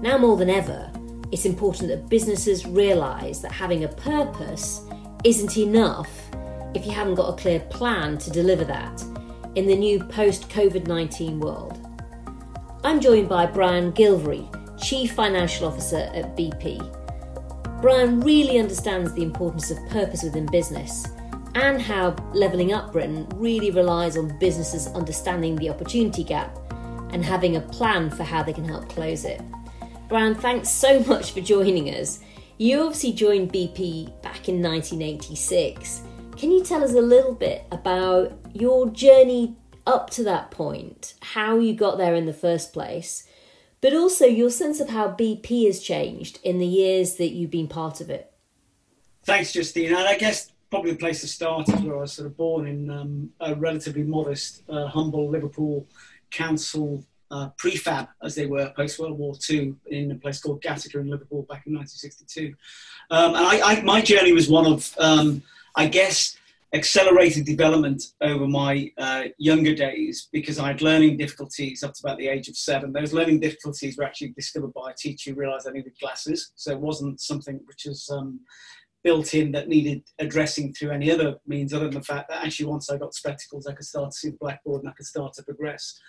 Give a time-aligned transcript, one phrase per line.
[0.00, 0.90] Now more than ever,
[1.32, 4.82] it's important that businesses realise that having a purpose
[5.24, 6.10] isn't enough
[6.74, 9.02] if you haven't got a clear plan to deliver that
[9.54, 11.80] in the new post COVID 19 world.
[12.84, 14.46] I'm joined by Brian Gilvary,
[14.80, 16.78] Chief Financial Officer at BP.
[17.80, 21.06] Brian really understands the importance of purpose within business
[21.54, 26.58] and how Levelling Up Britain really relies on businesses understanding the opportunity gap
[27.12, 29.40] and having a plan for how they can help close it.
[30.14, 32.20] Brian, thanks so much for joining us.
[32.56, 36.02] You obviously joined BP back in 1986.
[36.36, 39.56] Can you tell us a little bit about your journey
[39.88, 43.26] up to that point, how you got there in the first place,
[43.80, 47.66] but also your sense of how BP has changed in the years that you've been
[47.66, 48.32] part of it?
[49.24, 49.88] Thanks, Justine.
[49.88, 52.68] And I guess probably the place to start is where I was sort of born
[52.68, 55.88] in um, a relatively modest, uh, humble Liverpool
[56.30, 61.00] council uh, prefab, as they were post World War II, in a place called Gateacre
[61.00, 62.54] in Liverpool back in 1962.
[63.10, 65.42] Um, and I, I, my journey was one of, um,
[65.74, 66.36] I guess,
[66.72, 72.18] accelerated development over my uh, younger days because I had learning difficulties up to about
[72.18, 72.92] the age of seven.
[72.92, 76.70] Those learning difficulties were actually discovered by a teacher who realised I needed glasses, so
[76.70, 78.40] it wasn't something which was um,
[79.04, 82.66] built in that needed addressing through any other means other than the fact that actually
[82.66, 85.34] once I got spectacles, I could start to see the blackboard and I could start
[85.34, 86.00] to progress.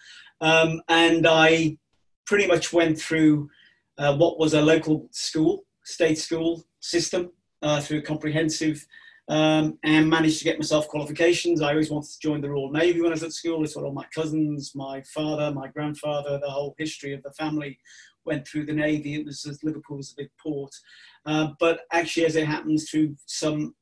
[0.42, 1.78] Um, and I
[2.26, 3.50] pretty much went through
[3.98, 8.86] uh, what was a local school, state school system uh, through a comprehensive
[9.28, 11.62] um, and managed to get myself qualifications.
[11.62, 13.64] I always wanted to join the Royal Navy when I was at school.
[13.64, 17.78] It's what all my cousins, my father, my grandfather, the whole history of the family
[18.26, 19.16] went through the Navy.
[19.16, 20.74] It was Liverpool was a big port.
[21.26, 23.76] Uh, but actually, as it happens, through some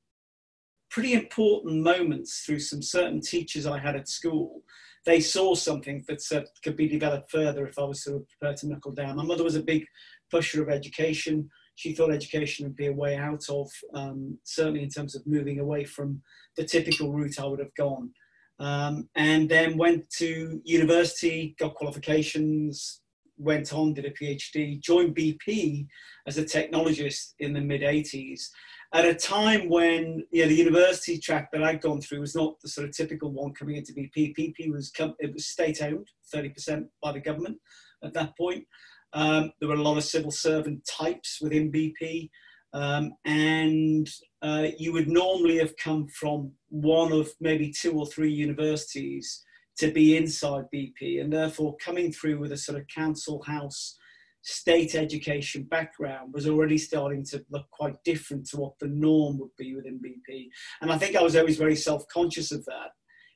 [0.89, 4.61] pretty important moments, through some certain teachers I had at school,
[5.05, 8.57] they saw something that uh, could be developed further if I was sort of prepared
[8.57, 9.17] to knuckle down.
[9.17, 9.85] My mother was a big
[10.31, 11.49] pusher of education.
[11.75, 15.59] She thought education would be a way out of, um, certainly in terms of moving
[15.59, 16.21] away from
[16.55, 18.11] the typical route I would have gone.
[18.59, 23.01] Um, and then went to university, got qualifications,
[23.43, 25.87] went on, did a PhD, joined BP
[26.27, 28.49] as a technologist in the mid 80s
[28.93, 32.59] at a time when you know, the university track that I'd gone through was not
[32.61, 34.35] the sort of typical one coming into BP.
[34.37, 37.57] BP was it was state owned, 30% by the government
[38.03, 38.65] at that point.
[39.13, 42.29] Um, there were a lot of civil servant types within BP,
[42.73, 44.07] um, and
[44.41, 49.43] uh, you would normally have come from one of maybe two or three universities
[49.77, 53.97] to be inside BP, and therefore coming through with a sort of council house
[54.43, 59.55] state education background was already starting to look quite different to what the norm would
[59.57, 60.49] be within BP.
[60.81, 62.91] And I think I was always very self conscious of that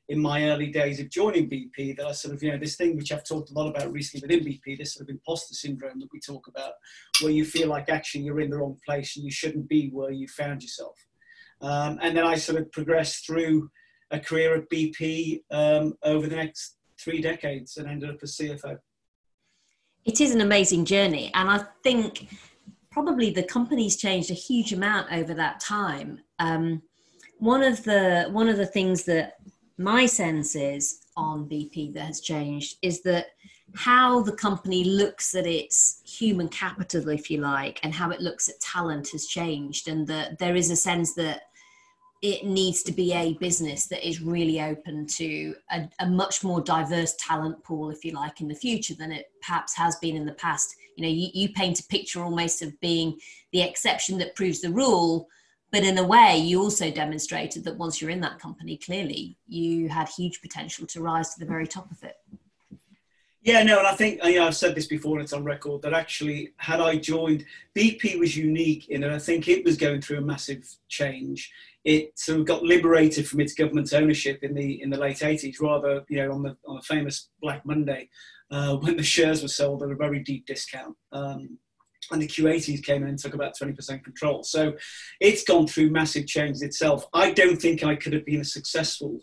[0.08, 2.96] in my early days of joining BP that I sort of, you know, this thing
[2.96, 6.08] which I've talked a lot about recently within BP, this sort of imposter syndrome that
[6.12, 6.72] we talk about,
[7.20, 10.10] where you feel like actually you're in the wrong place and you shouldn't be where
[10.10, 10.96] you found yourself.
[11.60, 13.70] Um, and then I sort of progressed through
[14.10, 18.78] a career at BP um, over the next three decades and ended up as CFO.
[20.04, 22.28] It is an amazing journey, and I think
[22.90, 26.20] probably the company's changed a huge amount over that time.
[26.38, 26.82] Um,
[27.38, 29.34] one of the one of the things that
[29.76, 33.26] my sense is on BP that has changed is that
[33.74, 38.48] how the company looks at its human capital, if you like, and how it looks
[38.48, 41.42] at talent has changed, and that there is a sense that
[42.20, 46.60] it needs to be a business that is really open to a, a, much more
[46.60, 50.26] diverse talent pool, if you like, in the future than it perhaps has been in
[50.26, 50.74] the past.
[50.96, 53.18] You know, you, you paint a picture almost of being
[53.52, 55.28] the exception that proves the rule,
[55.70, 59.88] but in a way, you also demonstrated that once you're in that company, clearly you
[59.88, 62.16] had huge potential to rise to the very top of it.
[63.42, 65.82] Yeah, no, and I think you know, I've said this before, and it's on record
[65.82, 67.44] that actually, had I joined,
[67.76, 71.52] BP was unique in that I think it was going through a massive change
[71.88, 75.60] it sort of got liberated from its government ownership in the in the late 80s,
[75.60, 78.08] rather you know on the on a famous Black Monday
[78.50, 80.94] uh, when the shares were sold at a very deep discount.
[81.12, 81.58] Um,
[82.10, 84.42] and the Kuwaitis came in and took about 20% control.
[84.42, 84.74] So
[85.20, 87.06] it's gone through massive changes itself.
[87.12, 89.20] I don't think I could have been as successful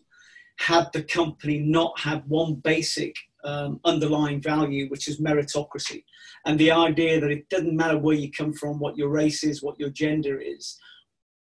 [0.57, 3.15] had the company not had one basic
[3.45, 6.03] um, underlying value, which is meritocracy.
[6.45, 9.63] And the idea that it doesn't matter where you come from, what your race is,
[9.63, 10.77] what your gender is,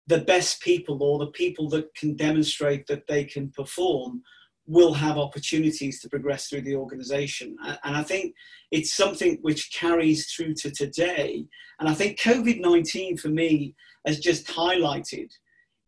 [0.07, 4.23] the best people or the people that can demonstrate that they can perform
[4.65, 7.55] will have opportunities to progress through the organization.
[7.83, 8.35] And I think
[8.71, 11.45] it's something which carries through to today.
[11.79, 13.75] And I think COVID 19 for me
[14.05, 15.31] has just highlighted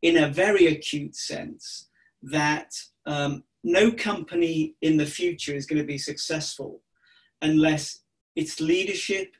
[0.01, 1.89] in a very acute sense
[2.23, 2.71] that
[3.05, 6.81] um, no company in the future is going to be successful
[7.41, 8.01] unless
[8.35, 9.33] its leadership,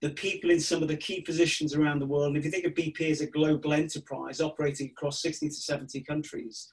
[0.00, 2.66] the people in some of the key positions around the world, and if you think
[2.66, 6.68] of BP as a global enterprise operating across 60 to 70 countries,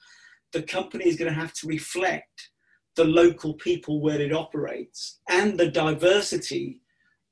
[0.52, 2.50] the company is going to have to reflect
[2.96, 6.80] the local people where it operates and the diversity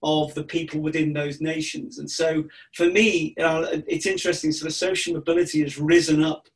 [0.05, 1.99] of the people within those nations.
[1.99, 2.45] And so
[2.75, 6.47] for me, uh, it's interesting, sort of social mobility has risen up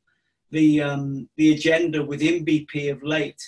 [0.53, 3.43] the, um, the agenda within BP of late,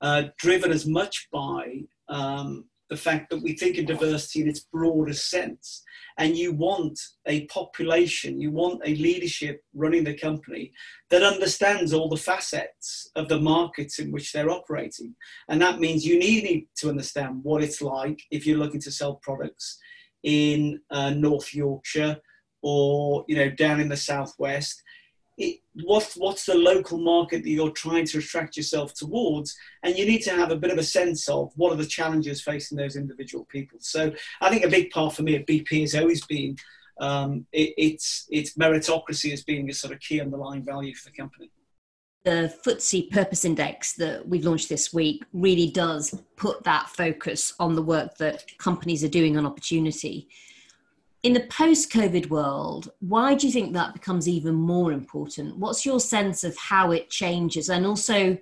[0.00, 4.60] uh, driven as much by um, the fact that we think of diversity in its
[4.60, 5.82] broadest sense.
[6.16, 10.72] And you want a population, you want a leadership running the company
[11.10, 15.16] that understands all the facets of the markets in which they're operating.
[15.48, 19.16] And that means you need to understand what it's like if you're looking to sell
[19.16, 19.78] products
[20.22, 22.18] in uh, North Yorkshire
[22.62, 24.82] or you know down in the southwest
[25.36, 29.56] it, what's what's the local market that you're trying to attract yourself towards?
[29.82, 32.42] And you need to have a bit of a sense of what are the challenges
[32.42, 33.78] facing those individual people.
[33.80, 36.56] So i think a big part for me at bp has always been
[37.00, 41.16] um, it, it's it's meritocracy as being a sort of key underlying value for the
[41.16, 41.50] company.
[42.24, 47.74] The FTSE Purpose Index that we've launched this week really does put that focus on
[47.74, 50.28] the work that companies are doing on opportunity
[51.24, 55.56] in the post COVID world, why do you think that becomes even more important?
[55.56, 57.70] What's your sense of how it changes?
[57.70, 58.36] And also,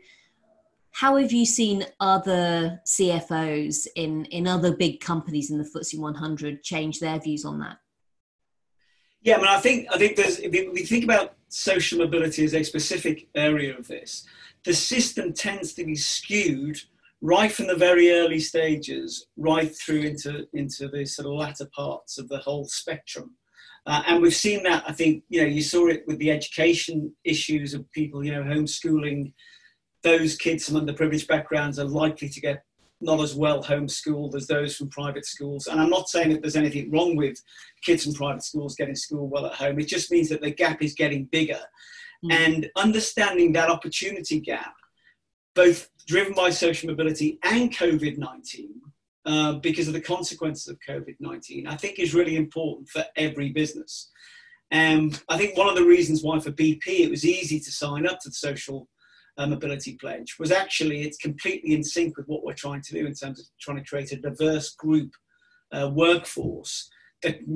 [0.90, 6.64] how have you seen other CFOs in, in other big companies in the FTSE 100
[6.64, 7.79] change their views on that?
[9.23, 12.55] Yeah, I mean, I think I think there's if we think about social mobility as
[12.55, 14.25] a specific area of this,
[14.64, 16.82] the system tends to be skewed
[17.22, 22.19] right from the very early stages, right through into into the sort of latter parts
[22.19, 23.36] of the whole spectrum.
[23.86, 24.84] Uh, and we've seen that.
[24.86, 28.42] I think you know you saw it with the education issues of people, you know,
[28.42, 29.32] homeschooling.
[30.02, 32.64] Those kids from underprivileged backgrounds are likely to get
[33.00, 35.66] not as well homeschooled as those from private schools.
[35.66, 37.36] And I'm not saying that there's anything wrong with
[37.82, 39.78] kids from private schools getting school well at home.
[39.80, 41.58] It just means that the gap is getting bigger.
[42.25, 42.32] Mm.
[42.32, 44.75] And understanding that opportunity gap
[45.54, 48.70] both driven by social mobility and COVID 19,
[49.25, 53.50] uh, because of the consequences of COVID 19, I think is really important for every
[53.50, 54.10] business.
[54.70, 58.06] And I think one of the reasons why for BP it was easy to sign
[58.06, 58.88] up to the social
[59.38, 63.06] uh, mobility pledge was actually it's completely in sync with what we're trying to do
[63.06, 65.10] in terms of trying to create a diverse group
[65.72, 66.90] uh, workforce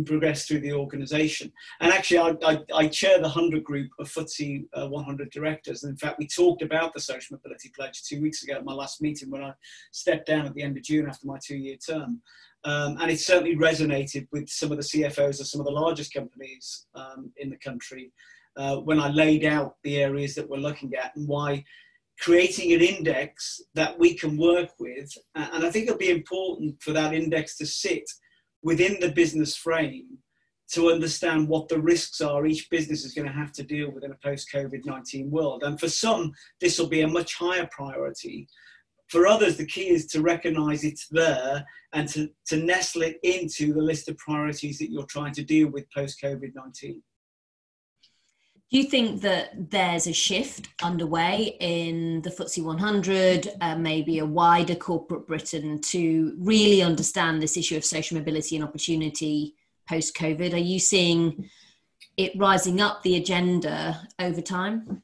[0.05, 1.53] progress through the organisation.
[1.81, 5.83] And actually, I, I, I, chair the 100 group of FTSE uh, 100 directors.
[5.83, 8.73] And in fact, we talked about the Social Mobility Pledge two weeks ago at my
[8.73, 9.53] last meeting when I
[9.93, 12.21] stepped down at the end of June after my two year term.
[12.65, 16.13] Um, and it certainly resonated with some of the CFOs of some of the largest
[16.13, 18.13] companies um, in the country
[18.57, 21.65] uh, when I laid out the areas that we're looking at and why
[22.19, 25.13] creating an index that we can work with.
[25.35, 28.05] And I think it'll be important for that index to sit
[28.63, 30.19] within the business frame
[30.73, 34.05] to understand what the risks are each business is going to have to deal with
[34.05, 35.63] in a post COVID 19 world.
[35.63, 38.49] And for some, this will be a much higher priority.
[39.09, 43.73] For others, the key is to recognize it's there and to, to nestle it into
[43.73, 47.03] the list of priorities that you're trying to deal with post COVID 19.
[48.71, 54.27] Do you think that there's a shift underway in the FTSE 100, uh, maybe a
[54.27, 59.55] wider corporate Britain, to really understand this issue of social mobility and opportunity
[59.89, 60.53] post COVID?
[60.53, 61.49] Are you seeing
[62.17, 65.01] it rising up the agenda over time?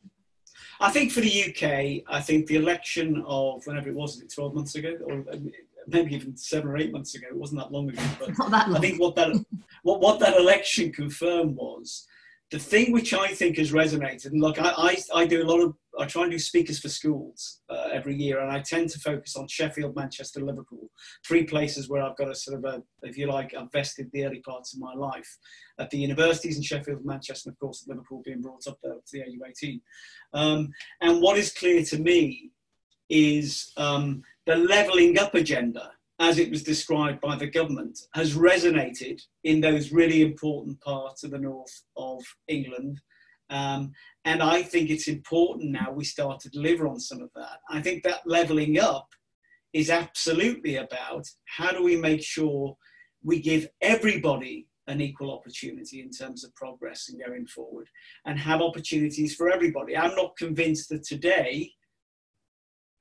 [0.81, 4.55] I think for the UK, I think the election of whenever it was, it 12
[4.57, 5.25] months ago, or
[5.87, 8.75] maybe even seven or eight months ago, it wasn't that long ago, but long.
[8.75, 9.33] I think what that,
[9.85, 12.09] what, what that election confirmed was
[12.53, 15.61] the thing which I think has resonated, and look, I, I, I do a lot
[15.61, 18.99] of, I try and do speakers for schools uh, every year, and I tend to
[18.99, 20.91] focus on Sheffield, Manchester, Liverpool,
[21.27, 24.27] three places where I've got a sort of a, if you like, I've vested the
[24.27, 25.39] early parts of my life
[25.79, 29.01] at the universities in Sheffield, Manchester, and of course Liverpool being brought up there to
[29.13, 29.81] the age of 18.
[30.35, 30.69] Um,
[31.01, 32.51] and what is clear to me
[33.09, 35.91] is um, the levelling up agenda
[36.23, 41.33] as it was described by the government, has resonated in those really important parts of
[41.33, 43.01] the north of England.
[43.51, 43.91] Um,
[44.25, 47.59] and I think it's important now we start to deliver on some of that.
[47.69, 49.09] I think that levelling up
[49.73, 52.77] is absolutely about how do we make sure
[53.25, 57.89] we give everybody an equal opportunity in terms of progress and going forward
[58.27, 59.97] and have opportunities for everybody.
[59.97, 61.73] I'm not convinced that today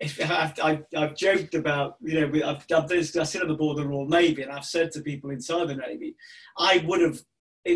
[0.01, 3.84] I've, I've, I've, joked about, you know, I've, I've, I sit on the board of
[3.84, 6.15] the Royal Navy and I've said to people inside the Navy,
[6.58, 7.20] I would have,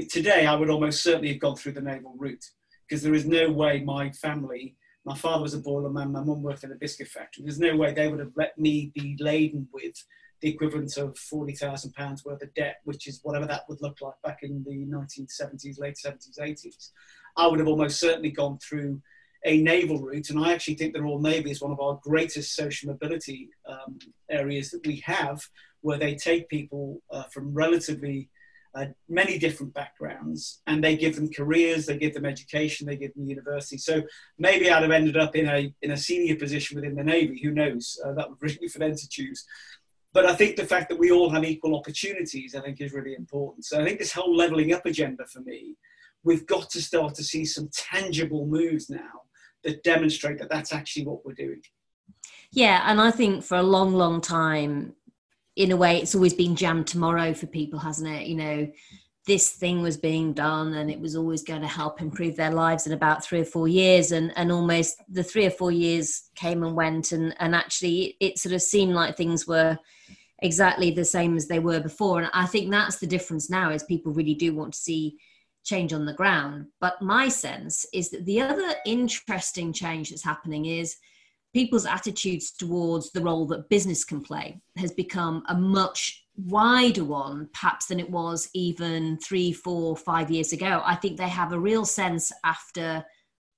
[0.10, 2.44] today, I would almost certainly have gone through the naval route
[2.88, 6.41] because there is no way my family, my father was a boiler man, my mum
[6.41, 9.67] worked in a biscuit factory, there's no way they would have let me be laden
[9.72, 9.96] with
[10.41, 14.39] the equivalent of £40,000 worth of debt, which is whatever that would look like back
[14.41, 16.89] in the 1970s, late 70s, 80s,
[17.38, 19.01] I would have almost certainly gone through
[19.45, 20.29] a naval route.
[20.29, 23.99] And I actually think the Royal Navy is one of our greatest social mobility um,
[24.29, 25.41] areas that we have,
[25.81, 28.29] where they take people uh, from relatively
[28.73, 33.13] uh, many different backgrounds and they give them careers, they give them education, they give
[33.13, 33.77] them university.
[33.77, 34.01] So
[34.37, 37.51] maybe I'd have ended up in a, in a senior position within the Navy, who
[37.51, 37.97] knows?
[38.03, 39.45] Uh, that would really for them to choose.
[40.11, 43.15] But I think the fact that we all have equal opportunities, I think, is really
[43.15, 43.65] important.
[43.65, 45.75] So I think this whole levelling up agenda for me,
[46.23, 49.25] we've got to start to see some tangible moves now
[49.65, 51.62] that demonstrate that that's actually what we're doing.
[52.51, 54.93] Yeah, and I think for a long, long time,
[55.55, 58.27] in a way, it's always been jammed tomorrow for people, hasn't it?
[58.27, 58.72] You know,
[59.25, 62.86] this thing was being done and it was always going to help improve their lives
[62.86, 66.63] in about three or four years and and almost the three or four years came
[66.63, 69.77] and went and and actually it sort of seemed like things were
[70.43, 73.84] exactly the same as they were before and i think that's the difference now is
[73.84, 75.17] people really do want to see
[75.65, 80.65] change on the ground but my sense is that the other interesting change that's happening
[80.65, 80.98] is
[81.55, 87.50] people's attitudes towards the role that business can play has become a much wider one,
[87.53, 90.81] perhaps, than it was even three, four, five years ago.
[90.84, 93.05] I think they have a real sense after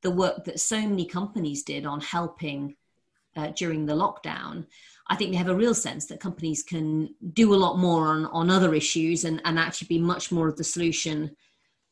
[0.03, 2.75] the work that so many companies did on helping
[3.35, 4.65] uh, during the lockdown.
[5.07, 8.25] I think they have a real sense that companies can do a lot more on,
[8.27, 11.35] on other issues and, and actually be much more of the solution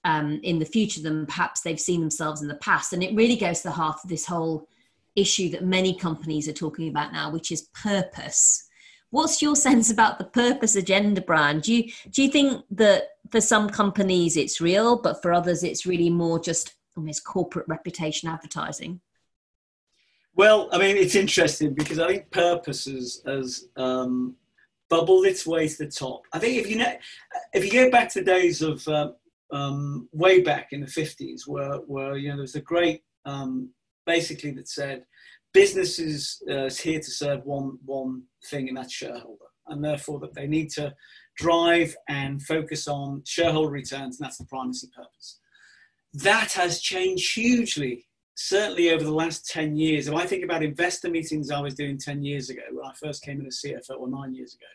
[0.06, 2.94] um, in the future than perhaps they've seen themselves in the past.
[2.94, 4.70] And it really goes to the heart of this whole
[5.16, 8.70] issue that many companies are talking about now, which is purpose.
[9.10, 11.60] What's your sense about the purpose agenda, Brian?
[11.60, 15.86] Do you do you think that for some companies it's real, but for others it's
[15.86, 19.02] really more just almost corporate reputation advertising?
[20.36, 24.36] Well, I mean, it's interesting because I think purpose has, has um,
[24.90, 26.24] bubbled its way to the top.
[26.34, 26.94] I think if you know,
[27.54, 29.12] if you go back to the days of uh,
[29.56, 33.70] um, way back in the fifties, where where you know there was a great um,
[34.06, 35.06] basically that said
[35.54, 40.20] business is, uh, is here to serve one one thing, and that's shareholder, and therefore
[40.20, 40.94] that they need to
[41.38, 45.40] drive and focus on shareholder returns, and that's the primacy purpose.
[46.14, 50.08] That has changed hugely, certainly over the last 10 years.
[50.08, 53.24] If I think about investor meetings I was doing 10 years ago, when I first
[53.24, 54.66] came in as CFO, or nine years ago,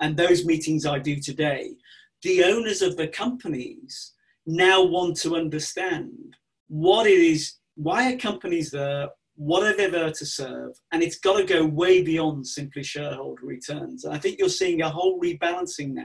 [0.00, 1.76] and those meetings I do today,
[2.22, 4.12] the owners of the companies
[4.46, 6.36] now want to understand
[6.68, 9.08] what it is why are companies there?
[9.36, 10.72] What are they there to serve?
[10.92, 14.04] And it's got to go way beyond simply shareholder returns.
[14.04, 16.04] And I think you're seeing a whole rebalancing now.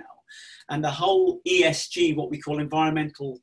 [0.69, 3.39] And the whole ESG, what we call environmental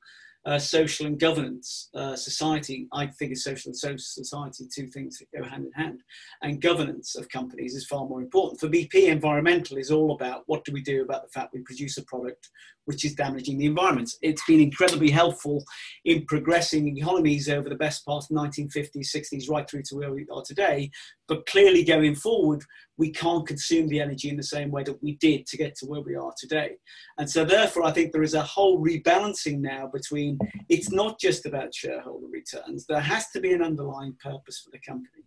[0.46, 2.86] uh, social and governance uh, society.
[2.92, 6.02] I think is social and social society, two things that go hand in hand.
[6.42, 8.60] And governance of companies is far more important.
[8.60, 11.96] For BP, environmental is all about what do we do about the fact we produce
[11.98, 12.50] a product
[12.86, 14.10] which is damaging the environment.
[14.22, 15.64] It's been incredibly helpful
[16.04, 20.26] in progressing economies over the best part of 1950s, 60s, right through to where we
[20.30, 20.90] are today.
[21.26, 22.62] But clearly, going forward,
[22.96, 25.86] we can't consume the energy in the same way that we did to get to
[25.86, 26.76] where we are today.
[27.18, 31.46] And so, therefore, I think there is a whole rebalancing now between it's not just
[31.46, 35.24] about shareholder returns, there has to be an underlying purpose for the company.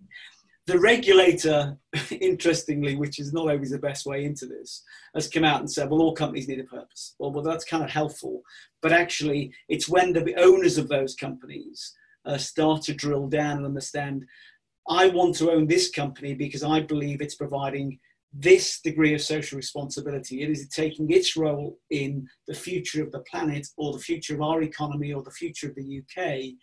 [0.68, 1.78] The regulator,
[2.12, 4.84] interestingly, which is not always the best way into this,
[5.16, 7.16] has come out and said, well, all companies need a purpose.
[7.20, 8.42] Well, well that's kind of helpful.
[8.82, 11.94] But actually, it's when the owners of those companies
[12.26, 14.26] uh, start to drill down and understand
[14.90, 18.00] I want to own this company because I believe it's providing
[18.34, 20.44] this degree of social responsibility.
[20.44, 24.42] It is taking its role in the future of the planet or the future of
[24.42, 26.54] our economy or the future of the UK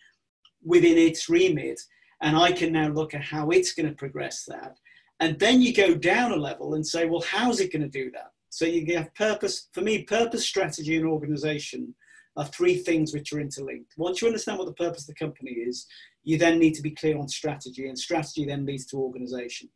[0.63, 1.79] within its remit.
[2.21, 4.77] And I can now look at how it's going to progress that.
[5.19, 8.11] And then you go down a level and say, well, how's it going to do
[8.11, 8.31] that?
[8.49, 9.67] So you have purpose.
[9.73, 11.93] For me, purpose, strategy, and organization
[12.37, 13.93] are three things which are interlinked.
[13.97, 15.85] Once you understand what the purpose of the company is,
[16.25, 19.69] you then need to be clear on strategy, and strategy then leads to organization.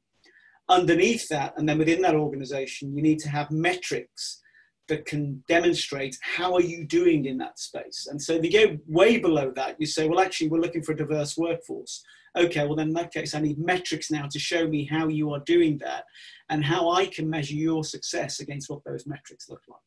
[0.67, 4.41] Underneath that, and then within that organization, you need to have metrics
[4.87, 8.07] that can demonstrate how are you doing in that space.
[8.09, 10.91] And so if you go way below that, you say, well, actually, we're looking for
[10.91, 12.03] a diverse workforce.
[12.35, 15.31] Okay, well, then in that case, I need metrics now to show me how you
[15.33, 16.05] are doing that
[16.49, 19.79] and how I can measure your success against what those metrics look like.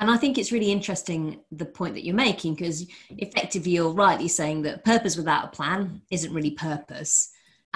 [0.00, 4.28] And I think it's really interesting the point that you're making because effectively you're rightly
[4.28, 7.30] saying that purpose without a plan isn't really purpose.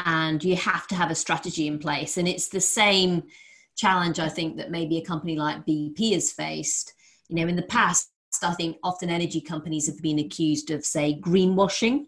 [0.05, 2.17] And you have to have a strategy in place.
[2.17, 3.23] And it's the same
[3.77, 6.93] challenge, I think, that maybe a company like BP has faced.
[7.29, 8.11] You know, in the past,
[8.43, 12.07] I think often energy companies have been accused of, say, greenwashing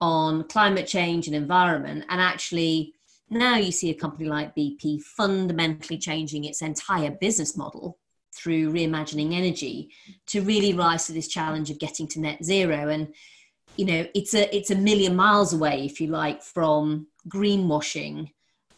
[0.00, 2.04] on climate change and environment.
[2.08, 2.94] And actually,
[3.28, 7.98] now you see a company like BP fundamentally changing its entire business model
[8.34, 9.90] through reimagining energy
[10.26, 12.88] to really rise to this challenge of getting to net zero.
[12.88, 13.14] And
[13.76, 18.30] you know it's a it's a million miles away if you like from greenwashing.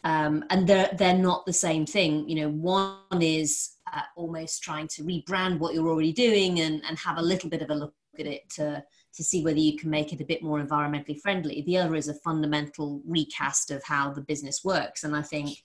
[0.04, 2.28] Um, and they're they're not the same thing.
[2.28, 6.99] You know one is uh, almost trying to rebrand what you're already doing and and
[6.99, 8.84] have a little bit of a look at it to
[9.14, 11.62] to see whether you can make it a bit more environmentally friendly.
[11.62, 15.04] The other is a fundamental recast of how the business works.
[15.04, 15.58] And i think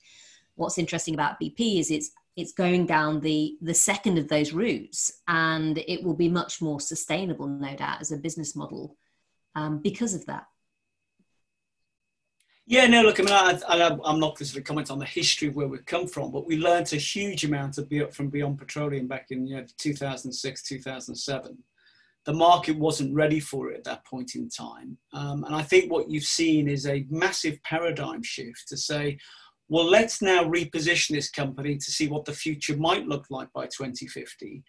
[0.60, 5.22] what's interesting about bp is it's it's going down the the second of those routes
[5.28, 8.96] and it will be much more sustainable no doubt as a business model
[9.56, 10.46] um, because of that
[12.70, 15.56] yeah, no, look, I mean, I, am not going to comment on the history of
[15.56, 19.32] where we've come from, but we learned a huge amount of, from Beyond Petroleum back
[19.32, 21.58] in you know, 2006, 2007.
[22.26, 25.00] The market wasn't ready for it at that point in time.
[25.14, 29.18] Um, and I think what you've seen is a massive paradigm shift to say,
[29.70, 33.66] well, let's now reposition this company to see what the future might look like by
[33.66, 34.64] 2050.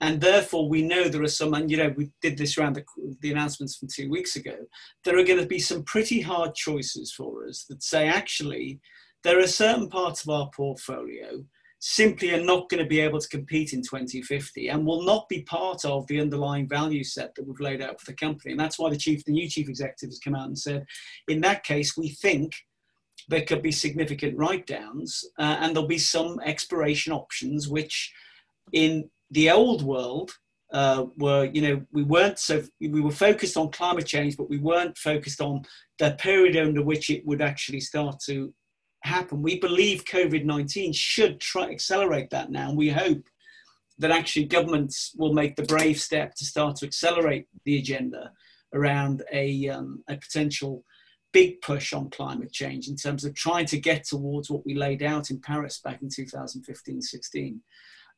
[0.00, 2.84] And therefore, we know there are some, and you know, we did this around the,
[3.20, 4.56] the announcements from two weeks ago.
[5.04, 8.80] There are going to be some pretty hard choices for us that say, actually,
[9.24, 11.44] there are certain parts of our portfolio
[11.80, 15.42] simply are not going to be able to compete in 2050 and will not be
[15.42, 18.52] part of the underlying value set that we've laid out for the company.
[18.52, 20.86] And that's why the chief, the new chief executive has come out and said,
[21.28, 22.54] in that case, we think
[23.28, 28.12] there could be significant write downs uh, and there'll be some exploration options which
[28.72, 30.32] in the old world
[30.72, 34.58] uh, were you know we weren't so we were focused on climate change but we
[34.58, 35.62] weren't focused on
[35.98, 38.52] the period under which it would actually start to
[39.02, 39.42] happen.
[39.42, 43.22] We believe covid-19 should try accelerate that now and we hope
[43.98, 48.32] that actually governments will make the brave step to start to accelerate the agenda
[48.72, 50.84] around a, um, a potential
[51.34, 55.02] big push on climate change in terms of trying to get towards what we laid
[55.02, 57.60] out in Paris back in 2015 16.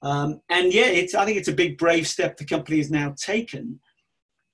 [0.03, 3.81] Um, and yeah, I think it's a big, brave step the company has now taken.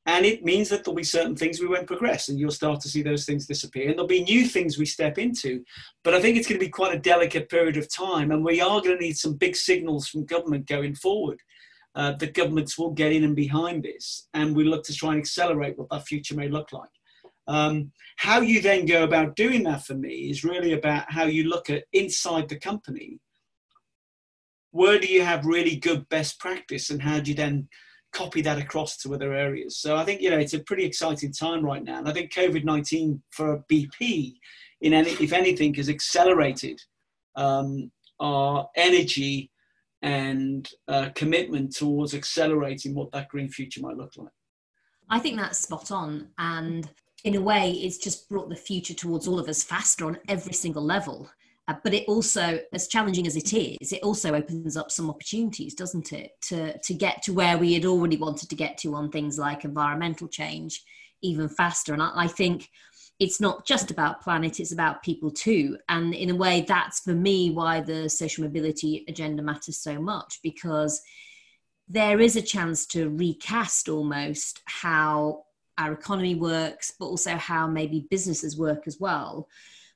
[0.07, 2.89] And it means that there'll be certain things we won't progress, and you'll start to
[2.89, 3.89] see those things disappear.
[3.89, 5.65] And there'll be new things we step into.
[6.02, 8.60] But I think it's going to be quite a delicate period of time, and we
[8.60, 11.41] are going to need some big signals from government going forward.
[11.95, 15.21] Uh, the governments will get in and behind this, and we look to try and
[15.21, 16.91] accelerate what that future may look like.
[17.47, 21.45] Um, how you then go about doing that for me is really about how you
[21.45, 23.19] look at inside the company.
[24.71, 27.69] Where do you have really good best practice, and how do you then
[28.13, 29.76] copy that across to other areas?
[29.78, 32.33] So I think you know it's a pretty exciting time right now, and I think
[32.33, 34.35] COVID nineteen for BP,
[34.81, 36.81] in any if anything, has accelerated
[37.37, 39.50] um, our energy
[40.00, 44.33] and uh, commitment towards accelerating what that green future might look like.
[45.09, 46.89] I think that's spot on, and
[47.25, 50.52] in a way, it's just brought the future towards all of us faster on every
[50.52, 51.30] single level.
[51.69, 55.75] Uh, but it also, as challenging as it is, it also opens up some opportunities,
[55.75, 59.11] doesn't it, to to get to where we had already wanted to get to on
[59.11, 60.82] things like environmental change
[61.23, 61.93] even faster.
[61.93, 62.69] And I, I think
[63.21, 65.78] it's not just about planet; it's about people too.
[65.89, 70.41] And in a way, that's for me why the social mobility agenda matters so much
[70.43, 71.00] because
[71.89, 75.45] there is a chance to recast almost how
[75.78, 79.49] our economy works, but also how maybe businesses work as well.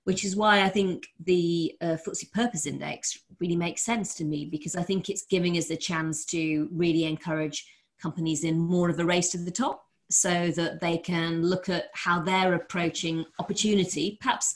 [0.05, 4.45] Which is why I think the uh, FTSE Purpose Index really makes sense to me
[4.45, 7.67] because I think it's giving us the chance to really encourage
[8.01, 11.87] companies in more of a race to the top so that they can look at
[11.95, 14.55] how they're approaching opportunity, perhaps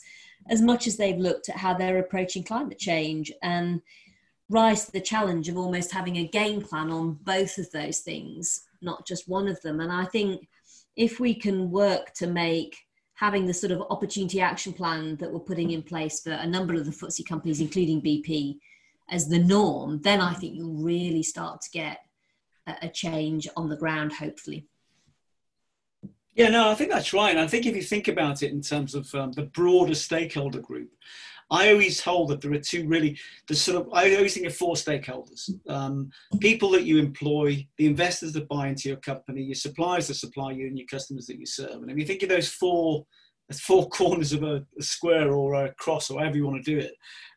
[0.49, 3.81] as much as they've looked at how they're approaching climate change and
[4.49, 8.63] rise to the challenge of almost having a game plan on both of those things,
[8.81, 9.79] not just one of them.
[9.79, 10.47] And I think
[10.95, 12.77] if we can work to make
[13.15, 16.73] having the sort of opportunity action plan that we're putting in place for a number
[16.73, 18.57] of the FTSE companies, including BP,
[19.09, 21.99] as the norm, then I think you'll really start to get
[22.81, 24.65] a change on the ground, hopefully.
[26.33, 27.35] Yeah, no, I think that's right.
[27.35, 30.89] I think if you think about it in terms of um, the broader stakeholder group,
[31.51, 34.55] I always hold that there are two really, the sort of, I always think of
[34.55, 35.49] four stakeholders.
[35.67, 36.09] Um,
[36.39, 40.51] people that you employ, the investors that buy into your company, your suppliers that supply
[40.51, 41.81] you, and your customers that you serve.
[41.81, 43.05] And if you think of those four,
[43.61, 46.79] four corners of a, a square or a cross or however you want to do
[46.79, 46.93] it,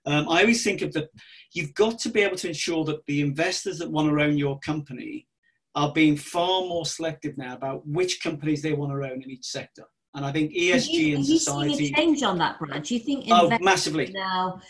[0.07, 1.09] um, I always think of that
[1.53, 4.61] you've got to be able to ensure that the investors that want to own your
[4.61, 5.27] company
[5.75, 9.47] are being far more selective now about which companies they want to own in each
[9.47, 9.85] sector.
[10.15, 11.93] And I think ESG you, and society.
[11.93, 12.85] change on that, Brad?
[12.85, 14.61] Do you think oh, massively now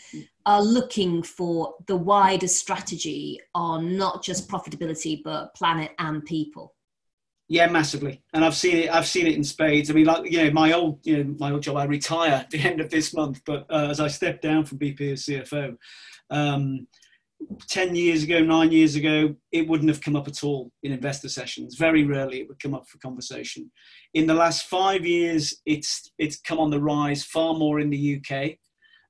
[0.45, 6.73] are looking for the wider strategy on not just profitability but planet and people?
[7.47, 8.89] Yeah, massively, and I've seen it.
[8.89, 9.91] I've seen it in spades.
[9.91, 11.77] I mean, like you know, my old you know my old job.
[11.77, 14.79] I retire at the end of this month, but uh, as I step down from
[14.79, 15.77] BP as CFO,
[16.31, 16.87] um,
[17.69, 21.29] 10 years ago, nine years ago, it wouldn't have come up at all in investor
[21.29, 21.75] sessions.
[21.75, 23.71] Very rarely it would come up for conversation.
[24.13, 28.21] In the last five years, it's, it's come on the rise far more in the
[28.21, 28.57] UK.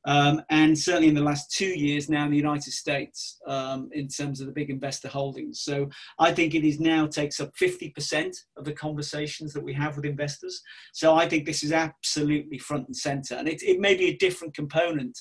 [0.08, 4.08] Um, and certainly in the last two years now in the United States, um, in
[4.08, 5.62] terms of the big investor holdings.
[5.62, 9.96] So I think it is now takes up 50% of the conversations that we have
[9.96, 10.62] with investors.
[10.94, 13.36] So I think this is absolutely front and center.
[13.36, 15.20] And it, it may be a different component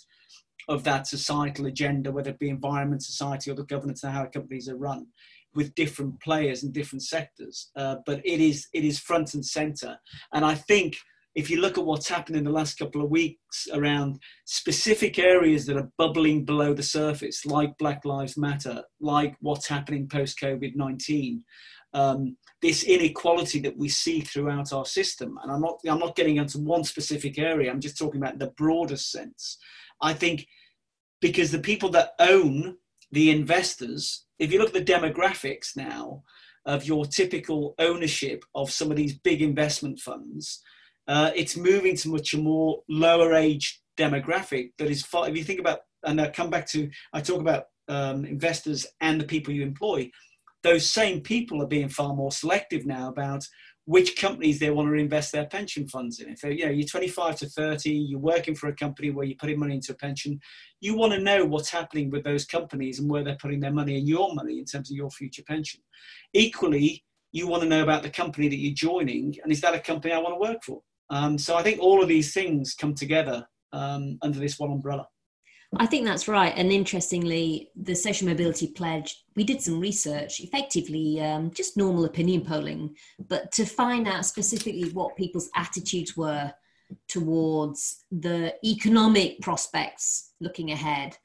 [0.68, 4.68] of that societal agenda, whether it be environment, society, or the governance and how companies
[4.68, 5.06] are run,
[5.54, 7.70] with different players in different sectors.
[7.76, 9.98] Uh, but it is it is front and center,
[10.32, 10.96] and I think
[11.34, 15.66] if you look at what's happened in the last couple of weeks around specific areas
[15.66, 20.76] that are bubbling below the surface, like Black Lives Matter, like what's happening post COVID
[20.76, 21.42] 19,
[21.92, 26.36] um, this inequality that we see throughout our system, and I'm not, I'm not getting
[26.36, 29.58] into one specific area, I'm just talking about the broader sense.
[30.00, 30.46] I think
[31.20, 32.76] because the people that own
[33.10, 36.22] the investors, if you look at the demographics now
[36.66, 40.62] of your typical ownership of some of these big investment funds,
[41.06, 45.44] uh, it's moving to much a more lower age demographic that is far, if you
[45.44, 49.52] think about, and I come back to, I talk about um, investors and the people
[49.52, 50.10] you employ,
[50.62, 53.46] those same people are being far more selective now about
[53.86, 56.30] which companies they want to invest their pension funds in.
[56.30, 59.58] If you know, you're 25 to 30, you're working for a company where you're putting
[59.58, 60.40] money into a pension,
[60.80, 63.98] you want to know what's happening with those companies and where they're putting their money
[63.98, 65.80] and your money in terms of your future pension.
[66.32, 69.80] Equally, you want to know about the company that you're joining and is that a
[69.80, 70.80] company I want to work for?
[71.10, 75.06] Um, so I think all of these things come together um, under this one umbrella.
[75.78, 76.52] I think that's right.
[76.56, 82.42] And interestingly, the social mobility pledge, we did some research, effectively um, just normal opinion
[82.42, 82.96] polling,
[83.28, 86.52] but to find out specifically what people's attitudes were
[87.08, 91.16] towards the economic prospects looking ahead,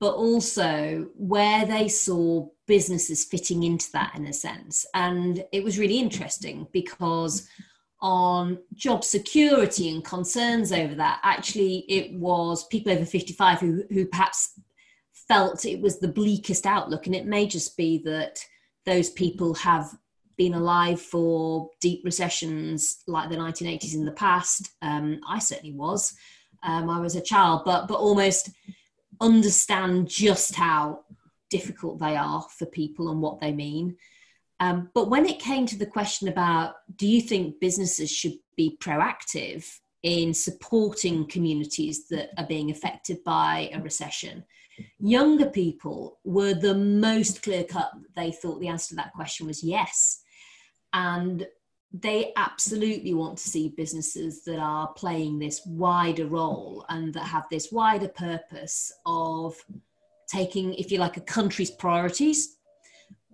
[0.00, 4.84] but also where they saw businesses fitting into that in a sense.
[4.94, 7.48] And it was really interesting because
[8.00, 11.20] on job security and concerns over that.
[11.22, 14.58] Actually, it was people over 55 who, who perhaps
[15.28, 17.06] felt it was the bleakest outlook.
[17.06, 18.38] And it may just be that
[18.84, 19.90] those people have
[20.36, 24.70] been alive for deep recessions like the 1980s in the past.
[24.82, 26.14] Um, I certainly was.
[26.62, 28.50] Um, I was a child, but but almost
[29.20, 31.04] understand just how
[31.48, 33.96] difficult they are for people and what they mean.
[34.60, 38.78] Um, but when it came to the question about do you think businesses should be
[38.80, 39.66] proactive
[40.02, 44.44] in supporting communities that are being affected by a recession,
[44.98, 47.90] younger people were the most clear cut.
[48.14, 50.22] They thought the answer to that question was yes.
[50.92, 51.46] And
[51.92, 57.46] they absolutely want to see businesses that are playing this wider role and that have
[57.50, 59.56] this wider purpose of
[60.28, 62.55] taking, if you like, a country's priorities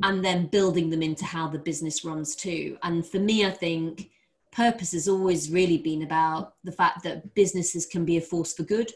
[0.03, 2.77] and then building them into how the business runs too.
[2.83, 4.11] And for me, I think
[4.51, 8.65] purpose has always really been about the fact that businesses can be a force for
[8.65, 8.93] good.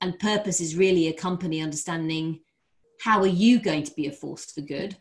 [0.00, 2.40] And purpose is really a company understanding
[3.00, 4.96] how are you going to be a force for good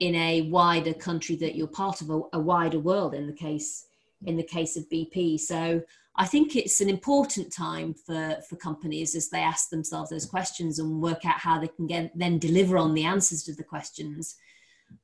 [0.00, 3.86] in a wider country that you're part of a, a wider world in the case
[4.24, 5.38] in the case of BP.
[5.38, 5.82] So
[6.16, 10.78] I think it's an important time for, for companies as they ask themselves those questions
[10.78, 14.36] and work out how they can get, then deliver on the answers to the questions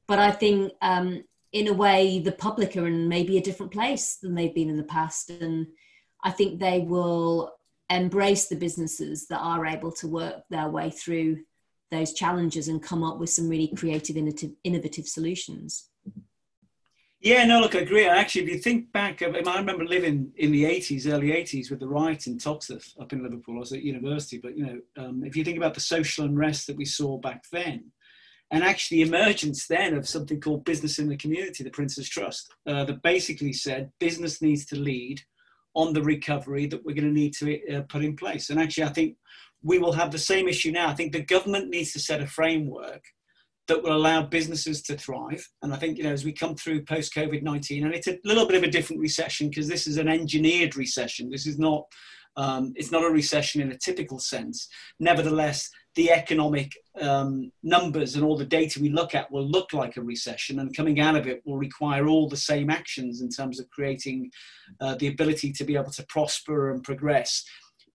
[0.07, 4.17] but I think um, in a way the public are in maybe a different place
[4.17, 5.67] than they've been in the past, and
[6.23, 7.53] I think they will
[7.91, 11.39] embrace the businesses that are able to work their way through
[11.91, 15.91] those challenges and come up with some really creative, innovative, innovative solutions.
[17.21, 18.05] Yeah, no, look, I agree.
[18.05, 21.71] Actually, if you think back, I, mean, I remember living in the 80s, early 80s,
[21.71, 23.57] with the riot in Toxteth up in Liverpool.
[23.57, 26.67] I was at university, but you know, um, if you think about the social unrest
[26.67, 27.93] that we saw back then,
[28.53, 32.85] and actually emergence then of something called business in the community, the Prince's Trust, uh,
[32.85, 35.23] that basically said business needs to lead
[35.75, 38.51] on the recovery that we're going to need to uh, put in place.
[38.51, 39.17] And actually, I think
[39.63, 40.89] we will have the same issue now.
[40.89, 43.03] I think the government needs to set a framework
[43.69, 45.49] that will allow businesses to thrive.
[45.63, 48.19] And I think, you know, as we come through post COVID 19, and it's a
[48.23, 51.31] little bit of a different recession because this is an engineered recession.
[51.31, 51.85] This is not,
[52.37, 54.69] um, it's not a recession in a typical sense.
[55.01, 59.97] Nevertheless, the economic um, numbers and all the data we look at will look like
[59.97, 63.59] a recession, and coming out of it will require all the same actions in terms
[63.59, 64.31] of creating
[64.81, 67.45] uh, the ability to be able to prosper and progress.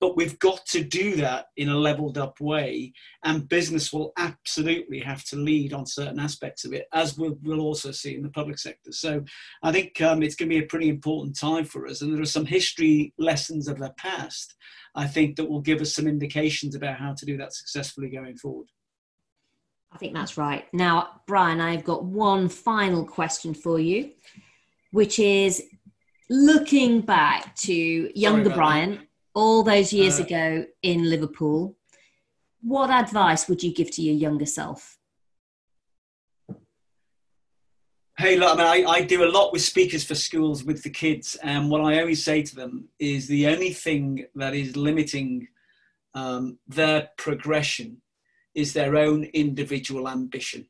[0.04, 2.92] but we've got to do that in a leveled up way,
[3.24, 7.62] and business will absolutely have to lead on certain aspects of it, as we'll, we'll
[7.62, 8.92] also see in the public sector.
[8.92, 9.24] So
[9.62, 12.20] I think um, it's going to be a pretty important time for us, and there
[12.20, 14.54] are some history lessons of the past,
[14.94, 18.36] I think, that will give us some indications about how to do that successfully going
[18.36, 18.68] forward.
[19.94, 20.66] I think that's right.
[20.72, 24.10] Now, Brian, I've got one final question for you,
[24.90, 25.62] which is
[26.28, 29.06] looking back to younger Brian that.
[29.34, 31.76] all those years uh, ago in Liverpool,
[32.60, 34.98] what advice would you give to your younger self?
[38.16, 40.90] Hey, look, I mean, I, I, do a lot with speakers for schools with the
[40.90, 45.48] kids, and what I always say to them is the only thing that is limiting
[46.14, 48.00] um, their progression
[48.54, 50.66] is their own individual ambition.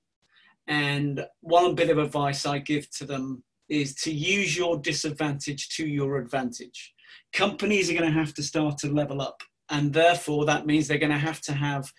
[0.66, 5.86] And one bit of advice I give to them is to use your disadvantage to
[5.86, 6.94] your advantage.
[7.32, 10.98] Companies are going to have to start to level up, and therefore that means they're
[10.98, 11.90] going to have to have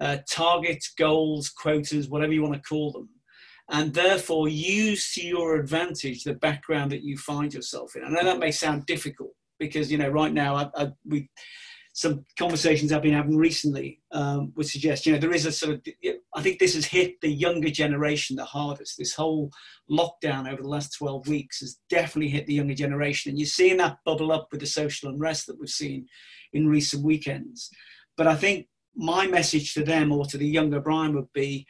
[0.00, 3.08] uh, targets, goals, quotas, whatever you want to call them.
[3.70, 8.04] And therefore, use to your advantage the background that you find yourself in.
[8.04, 11.30] I know that may sound difficult because you know right now I, I, we
[11.94, 15.74] some conversations I've been having recently um, would suggest, you know, there is a sort
[15.74, 15.82] of,
[16.34, 18.96] I think this has hit the younger generation the hardest.
[18.96, 19.50] This whole
[19.90, 23.30] lockdown over the last 12 weeks has definitely hit the younger generation.
[23.30, 26.06] And you're seeing that bubble up with the social unrest that we've seen
[26.54, 27.68] in recent weekends.
[28.16, 31.66] But I think my message to them or to the younger Brian would be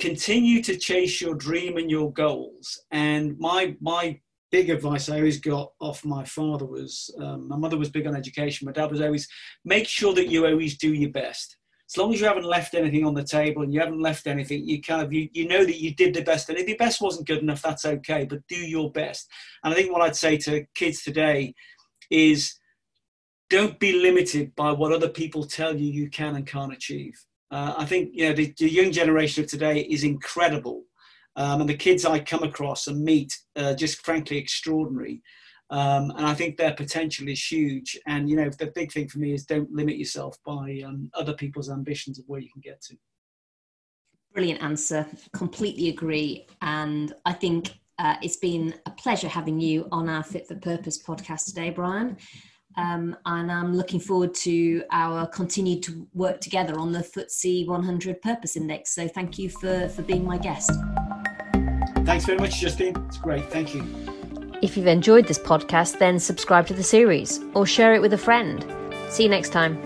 [0.00, 2.80] continue to chase your dream and your goals.
[2.90, 4.18] And my, my
[4.52, 8.14] big advice I always got off my father was um, my mother was big on
[8.14, 8.66] education.
[8.66, 9.26] My dad was always
[9.64, 11.56] make sure that you always do your best.
[11.90, 14.66] As long as you haven't left anything on the table and you haven't left anything,
[14.66, 16.48] you kind of you, you know that you did the best.
[16.48, 18.24] And if your best wasn't good enough, that's okay.
[18.24, 19.28] But do your best.
[19.64, 21.54] And I think what I'd say to kids today
[22.10, 22.54] is
[23.50, 27.14] don't be limited by what other people tell you you can and can't achieve.
[27.50, 30.84] Uh, I think you know the, the young generation of today is incredible
[31.36, 35.22] um, and the kids I come across and meet are just frankly extraordinary.
[35.70, 37.98] Um, and I think their potential is huge.
[38.06, 41.32] And you know, the big thing for me is don't limit yourself by um, other
[41.32, 42.96] people's ambitions of where you can get to.
[44.34, 45.06] Brilliant answer.
[45.32, 46.46] Completely agree.
[46.60, 51.02] And I think uh, it's been a pleasure having you on our Fit for Purpose
[51.02, 52.16] podcast today, Brian.
[52.76, 58.22] Um, and I'm looking forward to our continued to work together on the FTSE 100
[58.22, 58.94] Purpose Index.
[58.94, 60.70] So thank you for, for being my guest.
[62.04, 62.96] Thanks very much, Justine.
[63.08, 63.44] It's great.
[63.46, 63.84] Thank you.
[64.62, 68.18] If you've enjoyed this podcast, then subscribe to the series or share it with a
[68.18, 68.64] friend.
[69.08, 69.76] See you next time.